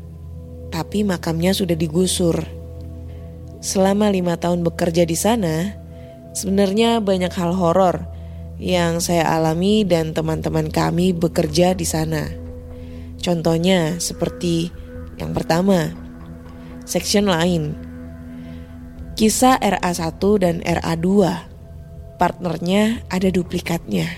[0.72, 2.48] tapi makamnya sudah digusur.
[3.60, 5.76] Selama lima tahun bekerja di sana,
[6.32, 8.08] sebenarnya banyak hal horor
[8.56, 12.24] yang saya alami dan teman-teman kami bekerja di sana.
[13.20, 14.72] Contohnya seperti
[15.20, 15.92] yang pertama,
[16.88, 17.76] section lain.
[19.12, 21.47] Kisah RA1 dan RA2.
[22.18, 24.10] Partnernya ada duplikatnya.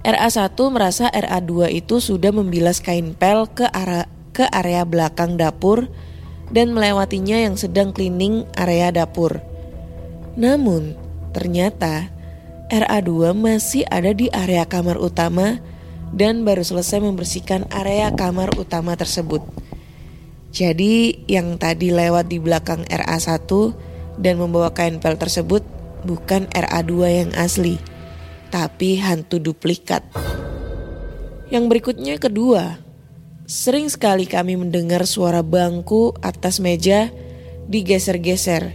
[0.00, 5.90] RA1 merasa RA2 itu sudah membilas kain pel ke arah ke area belakang dapur
[6.48, 9.42] dan melewatinya yang sedang cleaning area dapur.
[10.38, 10.94] Namun,
[11.36, 12.08] ternyata
[12.70, 15.58] RA2 masih ada di area kamar utama
[16.14, 19.42] dan baru selesai membersihkan area kamar utama tersebut.
[20.50, 23.50] Jadi, yang tadi lewat di belakang RA1
[24.22, 27.76] dan membawa kain pel tersebut bukan RA2 yang asli,
[28.48, 30.04] tapi hantu duplikat.
[31.50, 32.78] Yang berikutnya kedua,
[33.50, 37.10] sering sekali kami mendengar suara bangku atas meja
[37.66, 38.74] digeser-geser.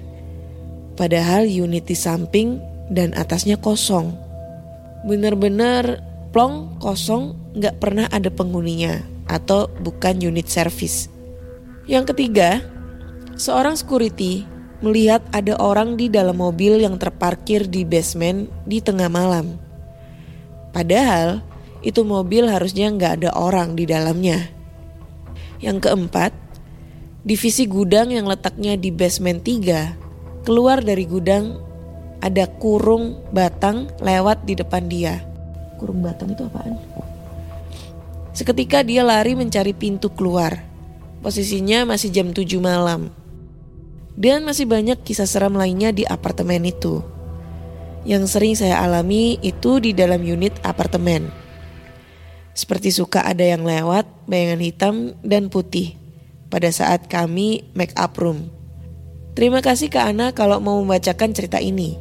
[0.95, 4.15] Padahal unit di samping dan atasnya kosong.
[5.07, 5.99] Bener-bener
[6.35, 11.07] plong kosong nggak pernah ada penghuninya atau bukan unit service.
[11.85, 12.63] Yang ketiga,
[13.37, 14.54] seorang security
[14.85, 19.57] melihat ada orang di dalam mobil yang terparkir di basement di tengah malam.
[20.69, 21.41] Padahal
[21.81, 24.45] itu mobil harusnya nggak ada orang di dalamnya.
[25.57, 26.31] Yang keempat,
[27.25, 31.57] divisi gudang yang letaknya di basement 3, keluar dari gudang
[32.21, 35.25] ada kurung batang lewat di depan dia.
[35.81, 36.77] Kurung batang itu apaan?
[38.35, 40.61] Seketika dia lari mencari pintu keluar.
[41.25, 43.24] Posisinya masih jam 7 malam.
[44.15, 47.03] Dan masih banyak kisah seram lainnya di apartemen itu.
[48.07, 51.27] Yang sering saya alami itu di dalam unit apartemen.
[52.55, 55.99] Seperti suka ada yang lewat, bayangan hitam dan putih
[56.47, 58.47] pada saat kami make up room.
[59.35, 61.99] Terima kasih Kak Ana kalau mau membacakan cerita ini.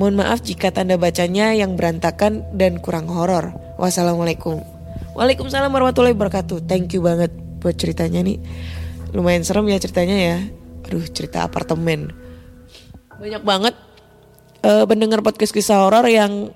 [0.00, 3.52] Mohon maaf jika tanda bacanya yang berantakan dan kurang horor.
[3.76, 4.64] Wassalamualaikum.
[5.12, 6.64] Waalaikumsalam warahmatullahi wabarakatuh.
[6.64, 8.40] Thank you banget buat ceritanya nih.
[9.12, 10.38] Lumayan serem ya ceritanya ya.
[10.90, 12.10] Aduh cerita apartemen.
[13.14, 13.78] Banyak banget
[14.66, 16.50] uh, pendengar podcast kisah horor yang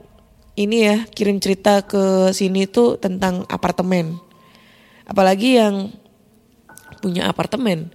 [0.59, 4.19] ini ya kirim cerita ke sini tuh tentang apartemen.
[5.07, 5.95] Apalagi yang
[6.99, 7.95] punya apartemen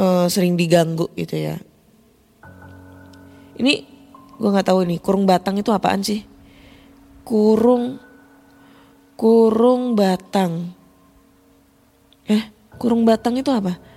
[0.00, 1.60] uh, sering diganggu gitu ya.
[3.60, 3.84] Ini
[4.32, 6.24] gue nggak tahu nih kurung batang itu apaan sih?
[7.20, 8.00] Kurung
[9.12, 10.72] kurung batang.
[12.24, 12.48] Eh
[12.80, 13.95] kurung batang itu apa?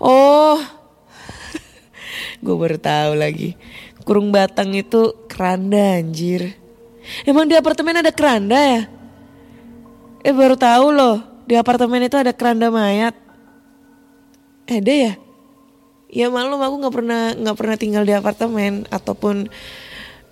[0.00, 0.60] Oh
[2.44, 3.56] gue baru tahu lagi.
[4.04, 6.56] Kurung batang itu keranda anjir.
[7.24, 8.82] Emang di apartemen ada keranda ya?
[10.20, 11.16] Eh baru tahu loh,
[11.48, 13.16] di apartemen itu ada keranda mayat.
[14.68, 15.12] Eh, ada ya?
[16.10, 19.46] Ya malum aku nggak pernah nggak pernah tinggal di apartemen ataupun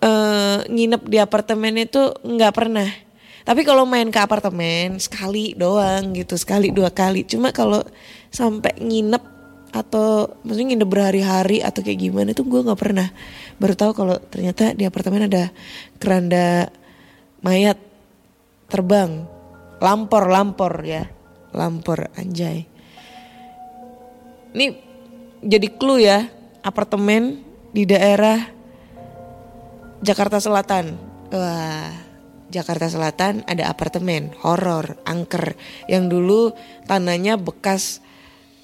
[0.02, 2.88] uh, nginep di apartemen itu nggak pernah.
[3.46, 7.24] Tapi kalau main ke apartemen sekali doang gitu, sekali dua kali.
[7.24, 7.80] Cuma kalau
[8.28, 9.37] sampai nginep
[9.78, 13.08] atau maksudnya nginep berhari-hari atau kayak gimana itu gue nggak pernah.
[13.62, 15.54] Baru tahu kalau ternyata di apartemen ada
[16.02, 16.66] keranda
[17.40, 17.78] mayat
[18.66, 19.24] terbang.
[19.78, 21.06] Lampor lampor ya.
[21.54, 22.66] Lampor anjay.
[24.52, 24.66] Ini
[25.46, 26.26] jadi clue ya
[26.66, 28.42] apartemen di daerah
[30.02, 30.98] Jakarta Selatan.
[31.30, 32.08] Wah
[32.48, 35.54] Jakarta Selatan ada apartemen horor angker.
[35.86, 36.40] Yang dulu
[36.88, 38.00] tanahnya bekas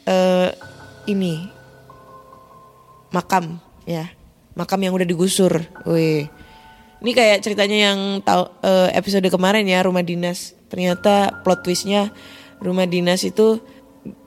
[0.08, 0.50] uh,
[1.06, 1.48] ini.
[3.14, 4.10] Makam ya.
[4.54, 5.62] Makam yang udah digusur.
[5.86, 6.30] Wih.
[7.04, 10.56] Ini kayak ceritanya yang tahu uh, episode kemarin ya rumah dinas.
[10.72, 12.10] Ternyata plot twistnya
[12.64, 13.60] rumah dinas itu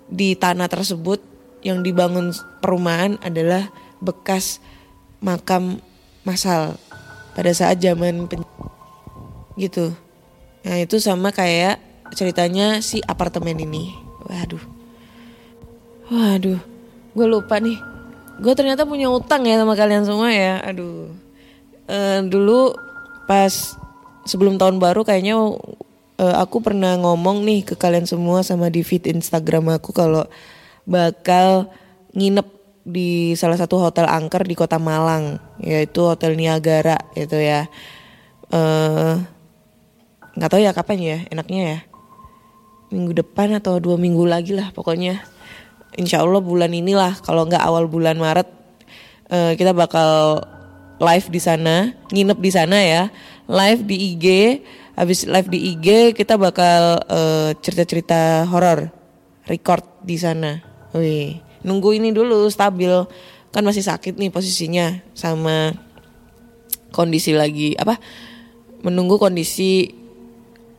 [0.07, 1.19] di tanah tersebut
[1.65, 4.61] yang dibangun perumahan adalah bekas
[5.19, 5.81] makam
[6.21, 6.77] masal
[7.33, 8.45] pada saat zaman pen
[9.57, 9.89] gitu.
[10.61, 11.81] Nah itu sama kayak
[12.13, 13.89] ceritanya si apartemen ini.
[14.29, 14.76] Waduh
[16.08, 16.60] Waduh,
[17.12, 17.76] gue lupa nih.
[18.39, 20.63] Gue ternyata punya utang ya sama kalian semua ya.
[20.63, 21.12] Aduh.
[21.88, 22.76] Uh, dulu
[23.28, 23.76] pas
[24.28, 29.08] sebelum tahun baru kayaknya uh, aku pernah ngomong nih ke kalian semua sama di feed
[29.08, 30.28] Instagram aku kalau
[30.84, 31.72] bakal
[32.12, 32.48] nginep
[32.88, 37.67] di salah satu hotel angker di kota Malang yaitu Hotel Niagara itu ya.
[38.48, 39.20] Uh,
[40.39, 41.80] nggak tahu ya kapan ya enaknya ya
[42.93, 45.20] minggu depan atau dua minggu lagi lah pokoknya
[45.97, 48.47] insya Allah bulan inilah kalau nggak awal bulan Maret
[49.33, 50.41] uh, kita bakal
[50.97, 53.03] live di sana, nginep di sana ya,
[53.45, 54.25] live di IG.
[54.97, 58.89] Habis live di IG kita bakal uh, cerita-cerita horor,
[59.45, 60.57] record di sana.
[60.97, 62.89] Wih, nunggu ini dulu stabil,
[63.53, 65.77] kan masih sakit nih posisinya sama
[66.89, 68.01] kondisi lagi apa?
[68.81, 69.93] Menunggu kondisi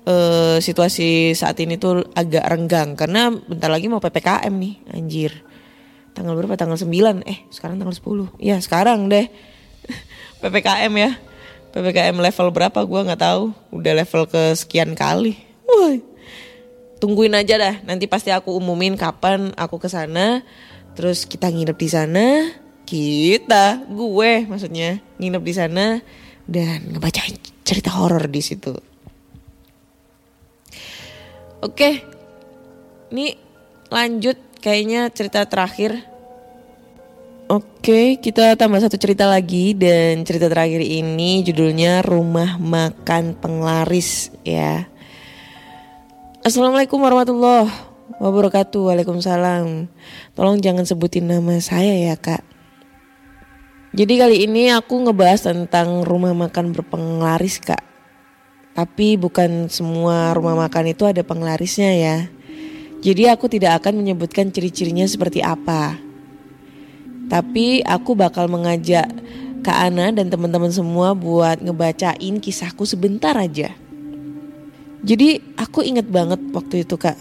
[0.09, 5.33] uh, situasi saat ini tuh agak renggang karena bentar lagi mau PPKM nih, anjir.
[6.17, 6.57] Tanggal berapa?
[6.59, 7.23] Tanggal 9.
[7.29, 8.33] Eh, sekarang tanggal 10.
[8.43, 9.29] Ya, sekarang deh.
[10.43, 11.11] PPKM ya.
[11.71, 13.55] PPKM level berapa gua nggak tahu.
[13.71, 15.39] Udah level ke sekian kali.
[15.69, 15.95] Wah.
[16.99, 17.75] Tungguin aja dah.
[17.87, 20.43] Nanti pasti aku umumin kapan aku ke sana.
[20.99, 22.27] Terus kita nginep di sana.
[22.89, 26.01] Kita, gue maksudnya nginep di sana
[26.49, 28.73] dan ngebacain cerita horor di situ.
[31.59, 32.07] Oke.
[33.09, 33.35] Ini
[33.89, 36.09] lanjut kayaknya cerita terakhir
[37.49, 44.85] Oke, kita tambah satu cerita lagi dan cerita terakhir ini judulnya Rumah Makan Penglaris ya.
[46.45, 47.73] Assalamualaikum warahmatullahi
[48.21, 48.93] wabarakatuh.
[48.93, 49.89] Waalaikumsalam.
[50.37, 52.45] Tolong jangan sebutin nama saya ya kak.
[53.97, 57.81] Jadi kali ini aku ngebahas tentang rumah makan berpenglaris kak.
[58.79, 62.17] Tapi bukan semua rumah makan itu ada penglarisnya ya.
[63.03, 65.99] Jadi aku tidak akan menyebutkan ciri-cirinya seperti apa.
[67.27, 69.11] Tapi aku bakal mengajak
[69.67, 73.75] Kak Ana dan teman-teman semua buat ngebacain kisahku sebentar aja.
[75.03, 77.19] Jadi aku inget banget waktu itu kak.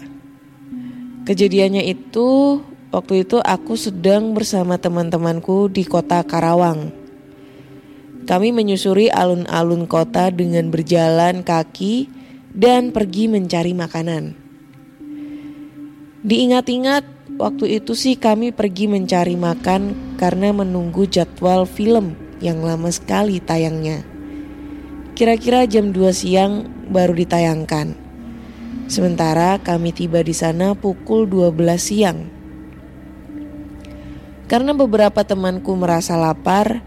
[1.26, 2.58] Kejadiannya itu
[2.90, 6.97] waktu itu aku sedang bersama teman-temanku di kota Karawang.
[8.28, 12.12] Kami menyusuri alun-alun kota dengan berjalan kaki
[12.52, 14.36] dan pergi mencari makanan.
[16.28, 17.08] Diingat-ingat
[17.40, 24.04] waktu itu sih kami pergi mencari makan karena menunggu jadwal film yang lama sekali tayangnya.
[25.16, 27.96] Kira-kira jam 2 siang baru ditayangkan.
[28.92, 32.18] Sementara kami tiba di sana pukul 12 siang.
[34.48, 36.84] Karena beberapa temanku merasa lapar,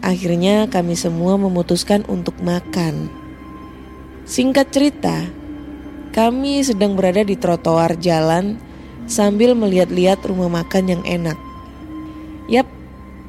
[0.00, 3.08] akhirnya kami semua memutuskan untuk makan.
[4.28, 5.26] Singkat cerita,
[6.10, 8.58] kami sedang berada di trotoar jalan
[9.06, 11.38] sambil melihat-lihat rumah makan yang enak.
[12.50, 12.66] Yap,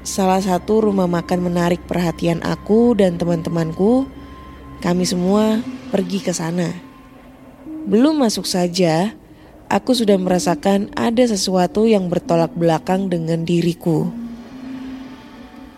[0.02, 4.10] salah satu rumah makan menarik perhatian aku dan teman-temanku.
[4.82, 5.62] Kami semua
[5.94, 6.74] pergi ke sana.
[7.86, 9.14] Belum masuk saja,
[9.70, 14.10] aku sudah merasakan ada sesuatu yang bertolak belakang dengan diriku.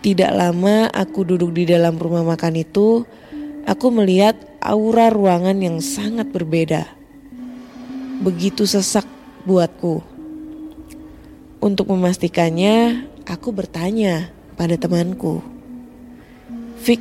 [0.04, 3.08] Tidak lama aku duduk di dalam rumah makan itu,
[3.64, 6.84] aku melihat aura ruangan yang sangat berbeda.
[8.20, 9.08] Begitu sesak
[9.48, 10.04] buatku.
[11.64, 14.28] Untuk memastikannya, aku bertanya
[14.60, 15.40] pada temanku.
[16.84, 17.00] Fik,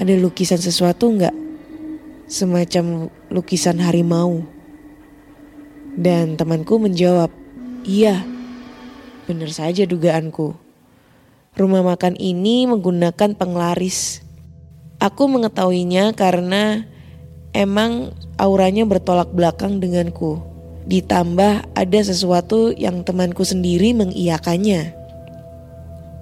[0.00, 1.36] ada lukisan sesuatu nggak?
[2.32, 4.40] Semacam lukisan harimau.
[6.00, 7.28] Dan temanku menjawab,
[7.84, 8.24] iya,
[9.28, 10.69] benar saja dugaanku.
[11.58, 14.22] Rumah makan ini menggunakan penglaris.
[15.02, 16.86] Aku mengetahuinya karena
[17.50, 20.38] emang auranya bertolak belakang denganku.
[20.86, 24.94] Ditambah ada sesuatu yang temanku sendiri mengiyakannya.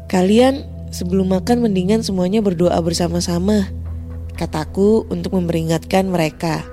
[0.09, 3.69] Kalian sebelum makan mendingan semuanya berdoa bersama-sama,
[4.41, 6.65] kataku untuk memperingatkan mereka.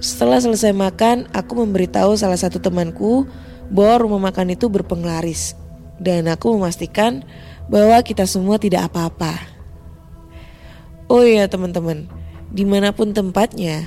[0.00, 3.28] Setelah selesai makan, aku memberitahu salah satu temanku
[3.68, 5.61] bahwa rumah makan itu berpenglaris.
[6.02, 7.22] Dan aku memastikan
[7.70, 9.38] bahwa kita semua tidak apa-apa.
[11.06, 12.10] Oh iya teman-teman,
[12.50, 13.86] di mana pun tempatnya,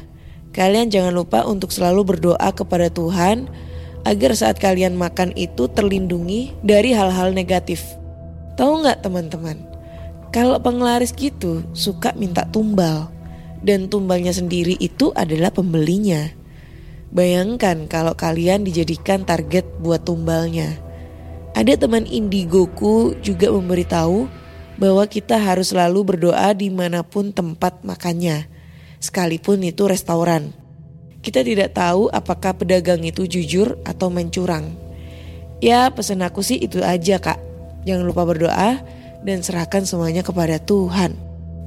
[0.56, 3.52] Kalian jangan lupa untuk selalu berdoa kepada Tuhan
[4.08, 7.84] agar saat kalian makan itu terlindungi dari hal-hal negatif.
[8.56, 9.60] Tahu nggak teman-teman?
[10.32, 13.12] Kalau penglaris gitu suka minta tumbal
[13.68, 16.32] dan tumbalnya sendiri itu adalah pembelinya.
[17.12, 20.80] Bayangkan kalau kalian dijadikan target buat tumbalnya.
[21.56, 24.28] Ada teman indigoku juga memberitahu
[24.76, 28.52] bahwa kita harus selalu berdoa di mana pun tempat makannya
[29.00, 30.52] sekalipun itu restoran.
[31.24, 34.78] Kita tidak tahu apakah pedagang itu jujur atau mencurang.
[35.64, 37.40] Ya pesan aku sih itu aja kak.
[37.88, 38.84] Jangan lupa berdoa
[39.26, 41.18] dan serahkan semuanya kepada Tuhan.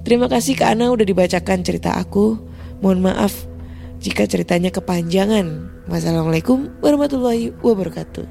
[0.07, 2.38] Terima kasih Kak Ana udah dibacakan cerita aku.
[2.79, 3.35] Mohon maaf
[3.98, 5.68] jika ceritanya kepanjangan.
[5.90, 8.27] Wassalamualaikum warahmatullahi wabarakatuh.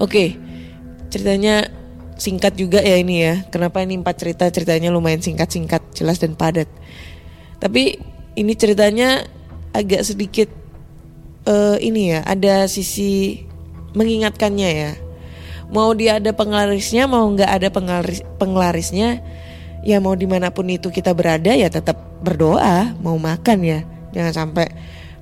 [0.00, 0.40] Oke,
[1.08, 1.68] ceritanya
[2.18, 3.34] singkat juga ya ini ya.
[3.48, 6.68] Kenapa ini empat cerita ceritanya lumayan singkat-singkat, jelas dan padat.
[7.58, 7.98] Tapi
[8.38, 9.26] ini ceritanya
[9.74, 10.50] agak sedikit
[11.46, 13.42] uh, ini ya, ada sisi
[13.94, 14.92] mengingatkannya ya.
[15.68, 19.20] Mau dia ada penglarisnya, mau nggak ada penglaris, penglarisnya,
[19.84, 23.80] ya mau di mana pun itu kita berada ya tetap berdoa, mau makan ya,
[24.16, 24.66] jangan sampai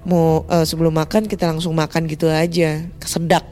[0.07, 3.43] mau uh, sebelum makan kita langsung makan gitu aja, kesedak,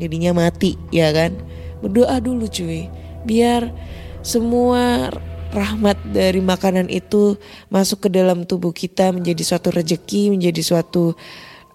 [0.00, 1.36] jadinya mati ya kan.
[1.82, 2.86] Berdoa dulu cuy,
[3.26, 3.74] biar
[4.22, 5.10] semua
[5.52, 7.36] rahmat dari makanan itu
[7.68, 11.12] masuk ke dalam tubuh kita menjadi suatu rejeki, menjadi suatu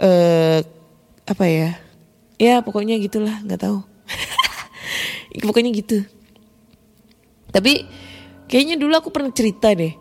[0.02, 0.60] uh,
[1.28, 1.78] apa ya?
[2.42, 3.84] Ya pokoknya gitulah, nggak tahu.
[5.46, 6.02] pokoknya gitu.
[7.54, 7.86] Tapi
[8.50, 9.94] kayaknya dulu aku pernah cerita deh.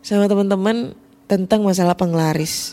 [0.00, 0.96] sama teman-teman
[1.28, 2.72] tentang masalah penglaris.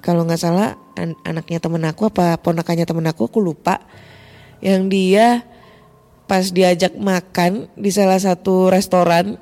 [0.00, 3.84] Kalau nggak salah an- anaknya temen aku apa ponakannya temen aku aku lupa.
[4.64, 5.26] Yang dia
[6.26, 9.38] pas diajak makan di salah satu restoran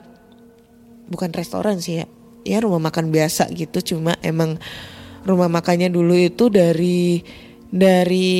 [1.08, 2.06] bukan restoran sih ya
[2.44, 4.60] ya rumah makan biasa gitu cuma emang
[5.24, 7.24] rumah makannya dulu itu dari
[7.72, 8.32] dari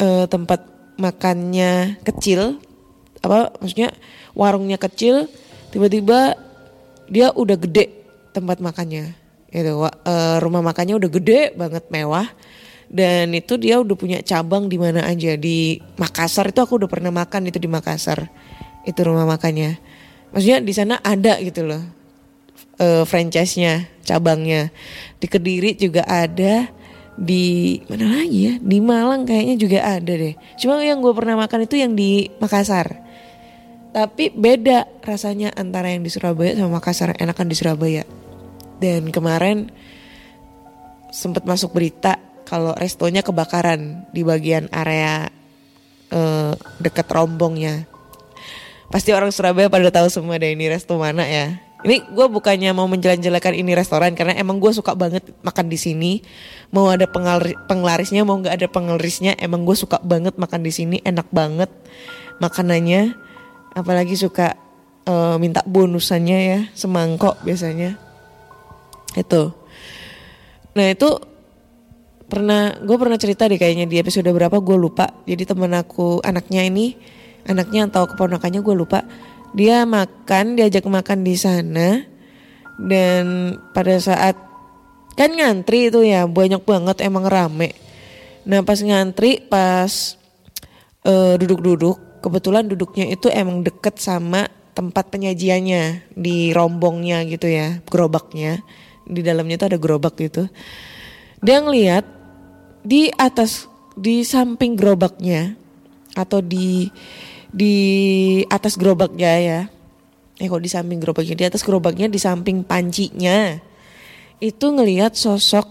[0.00, 0.60] eh, tempat
[0.96, 2.56] makannya kecil
[3.20, 3.92] apa maksudnya
[4.32, 5.28] warungnya kecil
[5.70, 6.34] tiba-tiba
[7.12, 7.92] dia udah gede
[8.32, 9.12] tempat makannya
[9.52, 12.26] itu wa- eh, rumah makannya udah gede banget mewah
[12.88, 17.12] dan itu dia udah punya cabang di mana aja di Makassar itu aku udah pernah
[17.12, 18.32] makan itu di Makassar
[18.88, 19.76] itu rumah makannya
[20.32, 21.98] maksudnya di sana ada gitu loh
[22.78, 24.70] eh, franchise-nya, cabangnya.
[25.18, 26.70] Di Kediri juga ada,
[27.18, 28.54] di mana lagi ya?
[28.62, 30.34] Di Malang kayaknya juga ada deh.
[30.56, 33.04] Cuma yang gue pernah makan itu yang di Makassar.
[33.90, 38.02] Tapi beda rasanya antara yang di Surabaya sama Makassar, enakan di Surabaya.
[38.78, 39.74] Dan kemarin
[41.10, 45.28] sempat masuk berita kalau restonya kebakaran di bagian area
[46.08, 47.84] eh, dekat rombongnya.
[48.88, 51.60] Pasti orang Surabaya pada tahu semua deh ini resto mana ya.
[51.84, 56.12] Ini gue bukannya mau menjelan-jelakan ini restoran karena emang gue suka banget makan di sini.
[56.72, 57.04] Mau ada
[57.68, 61.70] penglarisnya mau nggak ada penglarisnya, emang gue suka banget makan di sini, enak banget
[62.40, 63.14] makanannya.
[63.76, 64.56] Apalagi suka
[65.04, 68.00] eh, minta bonusannya ya, semangkok biasanya.
[69.14, 69.54] Itu.
[70.74, 71.08] Nah itu
[72.28, 75.10] pernah gue pernah cerita deh kayaknya di episode berapa gue lupa.
[75.24, 76.94] Jadi temen aku anaknya ini
[77.48, 79.02] anaknya atau keponakannya gue lupa.
[79.56, 82.04] Dia makan, diajak makan di sana
[82.76, 84.36] dan pada saat
[85.16, 87.72] kan ngantri itu ya banyak banget emang rame.
[88.44, 90.14] Nah pas ngantri pas
[91.08, 98.62] eh, duduk-duduk kebetulan duduknya itu emang deket sama tempat penyajiannya di rombongnya gitu ya gerobaknya
[99.02, 100.46] di dalamnya itu ada gerobak gitu
[101.42, 102.06] dia ngeliat
[102.82, 103.66] di atas
[103.98, 105.58] di samping gerobaknya
[106.14, 106.90] atau di
[107.50, 107.74] di
[108.46, 109.60] atas gerobaknya ya.
[110.38, 111.34] Eh kok di samping gerobaknya?
[111.34, 113.58] Di atas gerobaknya di samping pancinya.
[114.38, 115.66] Itu ngelihat sosok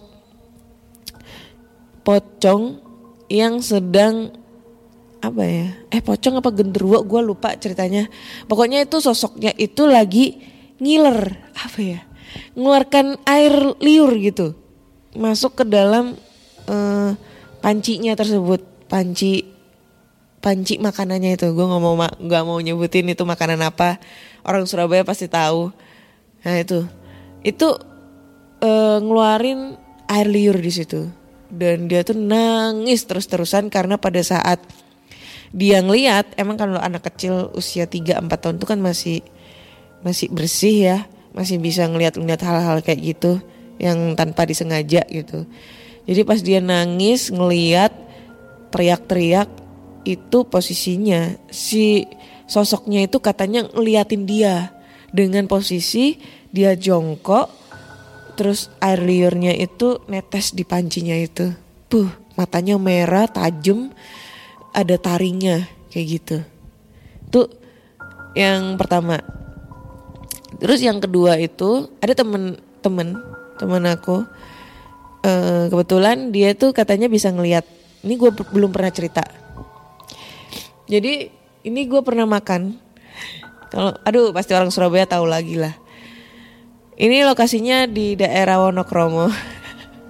[2.03, 2.83] pocong
[3.31, 4.35] yang sedang
[5.23, 5.67] apa ya?
[5.87, 6.99] Eh pocong apa genderuwo?
[7.07, 8.11] Gue lupa ceritanya.
[8.51, 10.35] Pokoknya itu sosoknya itu lagi
[10.83, 11.99] ngiler apa ya?
[12.59, 14.51] Mengeluarkan air liur gitu.
[15.15, 16.19] Masuk ke dalam
[16.67, 17.11] eh,
[17.63, 18.61] pancinya tersebut.
[18.87, 19.43] Panci
[20.39, 21.51] panci makanannya itu.
[21.51, 23.99] Gue nggak mau ma- nggak mau nyebutin itu makanan apa.
[24.47, 25.73] Orang Surabaya pasti tahu.
[26.45, 26.87] Nah itu.
[27.43, 27.75] Itu
[28.63, 29.75] eh, ngeluarin
[30.07, 31.07] air liur di situ.
[31.47, 34.59] Dan dia tuh nangis terus-terusan karena pada saat
[35.55, 39.23] dia ngeliat emang kalau anak kecil usia 3 4 tahun itu kan masih
[40.03, 40.97] masih bersih ya,
[41.31, 43.39] masih bisa ngeliat-ngeliat hal-hal kayak gitu
[43.79, 45.47] yang tanpa disengaja gitu.
[46.07, 47.91] Jadi pas dia nangis ngeliat
[48.71, 49.51] teriak-teriak
[50.07, 52.07] itu posisinya si
[52.47, 54.71] sosoknya itu katanya ngeliatin dia
[55.11, 56.15] dengan posisi
[56.55, 57.51] dia jongkok
[58.39, 61.51] terus air liurnya itu netes di pancinya itu.
[61.91, 62.07] Puh,
[62.39, 63.91] matanya merah, tajam,
[64.71, 66.37] ada taringnya kayak gitu.
[67.27, 67.41] Itu
[68.37, 69.19] yang pertama.
[70.61, 73.17] Terus yang kedua itu ada temen-temen
[73.57, 74.23] temen aku
[75.23, 77.65] eh, kebetulan dia tuh katanya bisa ngelihat.
[78.05, 79.23] Ini gue belum pernah cerita.
[80.87, 81.27] Jadi
[81.67, 82.79] ini gue pernah makan.
[83.67, 85.75] Kalau aduh pasti orang Surabaya tahu lagi lah.
[86.97, 89.27] Ini lokasinya di daerah Wonokromo.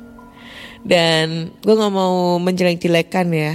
[0.92, 3.54] Dan gue nggak mau menjelek-jelekan ya.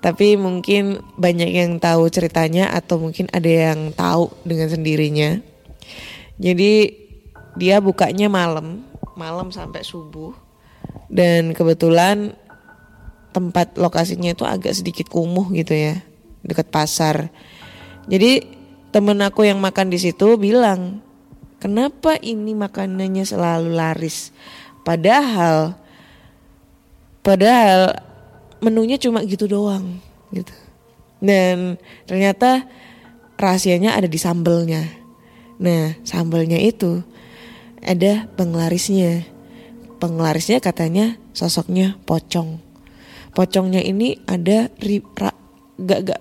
[0.00, 5.38] Tapi mungkin banyak yang tahu ceritanya atau mungkin ada yang tahu dengan sendirinya.
[6.40, 6.96] Jadi
[7.60, 8.80] dia bukanya malam,
[9.14, 10.34] malam sampai subuh.
[11.10, 12.34] Dan kebetulan
[13.30, 16.02] tempat lokasinya itu agak sedikit kumuh gitu ya,
[16.42, 17.30] dekat pasar.
[18.10, 18.42] Jadi
[18.90, 20.98] temen aku yang makan di situ bilang,
[21.62, 24.34] kenapa ini makanannya selalu laris?
[24.82, 25.78] Padahal,
[27.22, 28.02] padahal
[28.58, 29.98] menunya cuma gitu doang
[30.34, 30.52] gitu.
[31.20, 31.76] Dan
[32.08, 32.66] ternyata
[33.36, 34.84] rahasianya ada di sambelnya.
[35.60, 37.04] Nah, sambelnya itu
[37.84, 39.24] ada penglarisnya.
[40.00, 42.60] Penglarisnya katanya sosoknya pocong.
[43.36, 45.32] Pocongnya ini ada ri, ra,
[45.76, 46.20] gak, gak,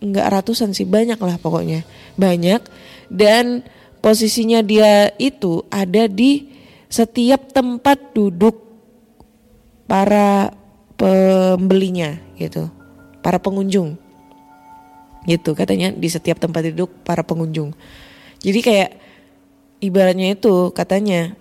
[0.00, 1.82] gak ratusan sih banyak lah pokoknya.
[2.14, 2.62] Banyak.
[3.10, 3.66] Dan
[3.98, 6.46] posisinya dia itu ada di
[6.88, 8.64] setiap tempat duduk
[9.90, 10.54] para
[10.94, 12.70] pembelinya gitu.
[13.20, 13.98] Para pengunjung.
[15.26, 17.74] Gitu katanya di setiap tempat duduk para pengunjung.
[18.38, 18.90] Jadi kayak
[19.78, 21.34] ibaratnya itu katanya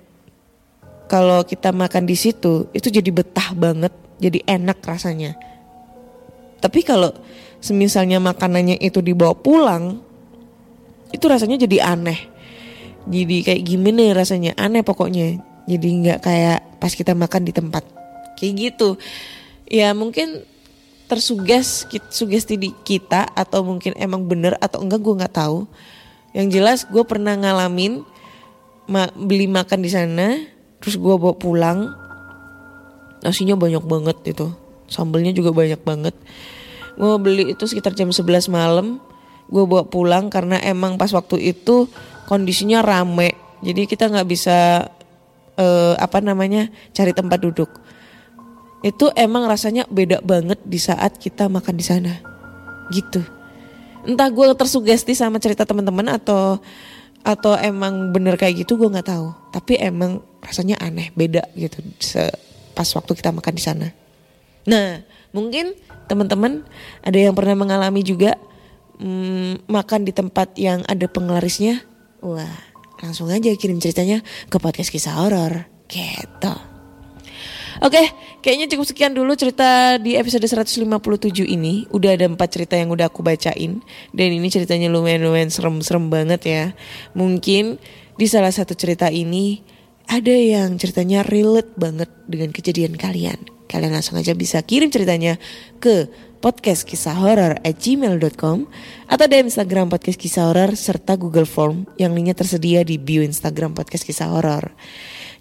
[1.07, 5.39] kalau kita makan di situ itu jadi betah banget, jadi enak rasanya.
[6.59, 7.15] Tapi kalau
[7.63, 10.03] semisalnya makanannya itu dibawa pulang,
[11.15, 12.19] itu rasanya jadi aneh.
[13.07, 15.39] Jadi kayak gimana ya rasanya aneh pokoknya.
[15.67, 17.83] Jadi nggak kayak pas kita makan di tempat
[18.35, 18.99] kayak gitu.
[19.67, 20.43] Ya mungkin
[21.07, 25.63] tersuges sugesti di kita atau mungkin emang bener atau enggak gue nggak tahu.
[26.35, 28.03] Yang jelas gue pernah ngalamin
[28.87, 30.39] ma beli makan di sana,
[30.79, 31.79] terus gue bawa pulang.
[33.21, 34.47] Nasinya banyak banget itu,
[34.87, 36.15] sambelnya juga banyak banget.
[36.97, 38.97] Gue beli itu sekitar jam 11 malam.
[39.47, 41.87] Gue bawa pulang karena emang pas waktu itu
[42.25, 43.37] kondisinya rame.
[43.63, 44.89] Jadi kita nggak bisa
[45.55, 47.69] eh, apa namanya cari tempat duduk.
[48.85, 52.13] Itu emang rasanya beda banget di saat kita makan di sana.
[52.93, 53.21] Gitu.
[54.07, 56.61] Entah gue tersugesti sama cerita teman-teman atau
[57.27, 59.35] atau emang bener kayak gitu gue nggak tahu.
[59.51, 61.83] Tapi emang rasanya aneh, beda gitu.
[62.71, 63.87] Pas waktu kita makan di sana.
[64.63, 65.03] Nah,
[65.35, 65.75] mungkin
[66.07, 66.63] teman-teman
[67.03, 68.39] ada yang pernah mengalami juga
[69.03, 71.83] hmm, makan di tempat yang ada penglarisnya.
[72.23, 72.63] Wah,
[73.03, 75.67] langsung aja kirim ceritanya ke podcast kisah horor.
[75.91, 76.53] Gitu.
[77.83, 78.03] Oke,
[78.39, 80.87] kayaknya cukup sekian dulu cerita di episode 157
[81.43, 81.85] ini.
[81.91, 83.83] Udah ada empat cerita yang udah aku bacain.
[84.13, 86.63] Dan ini ceritanya lumayan-lumayan serem-serem banget ya.
[87.13, 87.77] Mungkin
[88.17, 89.61] di salah satu cerita ini
[90.07, 93.37] ada yang ceritanya relate banget dengan kejadian kalian.
[93.67, 95.35] Kalian langsung aja bisa kirim ceritanya
[95.83, 96.07] ke
[96.39, 98.57] podcast at gmail.com
[99.11, 103.75] atau DM Instagram podcast kisah horor serta Google Form yang linknya tersedia di bio Instagram
[103.75, 104.71] podcast kisah horor.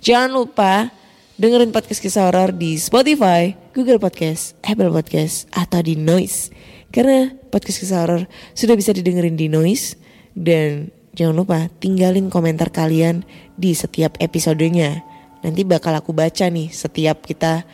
[0.02, 0.90] Jangan lupa
[1.36, 6.48] dengerin podcast kisah horor di Spotify, Google Podcast, Apple Podcast, atau di Noise.
[6.88, 8.22] Karena podcast kisah horor
[8.56, 10.00] sudah bisa didengerin di Noise
[10.32, 15.04] dan jangan lupa tinggalin komentar kalian di setiap episodenya.
[15.44, 17.68] Nanti bakal aku baca nih setiap kita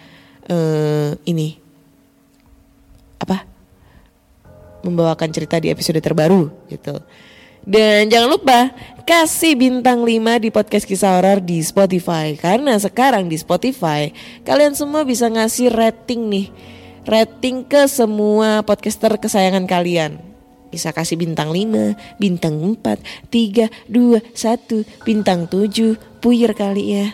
[0.50, 1.54] eh ini
[3.22, 3.46] apa
[4.82, 6.98] membawakan cerita di episode terbaru gitu.
[7.62, 8.74] Dan jangan lupa
[9.06, 14.10] kasih bintang 5 di podcast kisah horor di Spotify karena sekarang di Spotify
[14.46, 16.46] kalian semua bisa ngasih rating nih.
[17.02, 20.18] Rating ke semua podcaster kesayangan kalian.
[20.70, 27.06] Bisa kasih bintang 5, bintang 4, 3, 2, 1, bintang 7, puyer kali ya.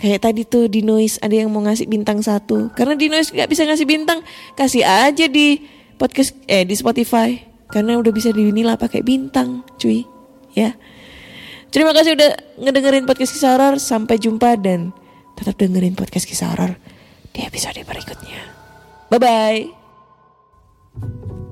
[0.00, 2.74] Kayak tadi tuh di Noise ada yang mau ngasih bintang satu.
[2.74, 4.24] Karena di Noise gak bisa ngasih bintang,
[4.58, 5.62] kasih aja di
[6.00, 7.51] podcast eh di Spotify.
[7.72, 10.04] Karena udah bisa dinilai pakai bintang, cuy.
[10.52, 10.76] Ya.
[11.72, 13.80] Terima kasih udah ngedengerin podcast kisah horor.
[13.80, 14.92] Sampai jumpa dan
[15.40, 16.76] tetap dengerin podcast kisah horor
[17.32, 18.40] di episode berikutnya.
[19.08, 21.51] Bye bye.